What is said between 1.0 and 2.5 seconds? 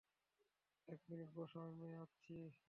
Minute বসো, আমি আসছি।